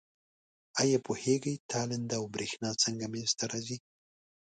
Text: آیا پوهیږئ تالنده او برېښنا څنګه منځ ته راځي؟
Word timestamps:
آیا 0.81 0.97
پوهیږئ 1.05 1.55
تالنده 1.71 2.15
او 2.19 2.25
برېښنا 2.35 2.69
څنګه 2.83 3.05
منځ 3.13 3.29
ته 3.39 3.43
راځي؟ 3.51 3.77